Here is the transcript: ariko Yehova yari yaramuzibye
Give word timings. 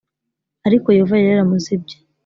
ariko 0.67 0.87
Yehova 0.89 1.13
yari 1.17 1.29
yaramuzibye 1.31 1.95